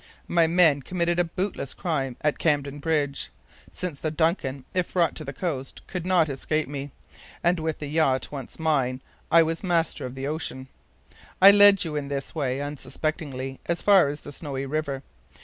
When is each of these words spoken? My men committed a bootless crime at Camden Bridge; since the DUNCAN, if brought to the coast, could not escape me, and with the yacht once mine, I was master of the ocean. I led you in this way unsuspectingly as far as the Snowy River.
My 0.27 0.47
men 0.47 0.81
committed 0.81 1.19
a 1.19 1.23
bootless 1.23 1.75
crime 1.75 2.17
at 2.21 2.39
Camden 2.39 2.79
Bridge; 2.79 3.29
since 3.71 3.99
the 3.99 4.09
DUNCAN, 4.09 4.65
if 4.73 4.93
brought 4.93 5.13
to 5.17 5.23
the 5.23 5.31
coast, 5.31 5.85
could 5.85 6.07
not 6.07 6.27
escape 6.27 6.67
me, 6.67 6.89
and 7.43 7.59
with 7.59 7.77
the 7.77 7.85
yacht 7.85 8.31
once 8.31 8.57
mine, 8.57 9.03
I 9.31 9.43
was 9.43 9.63
master 9.63 10.03
of 10.07 10.15
the 10.15 10.25
ocean. 10.25 10.69
I 11.39 11.51
led 11.51 11.83
you 11.83 11.95
in 11.95 12.07
this 12.07 12.33
way 12.33 12.59
unsuspectingly 12.61 13.59
as 13.67 13.83
far 13.83 14.07
as 14.07 14.21
the 14.21 14.31
Snowy 14.31 14.65
River. 14.65 15.03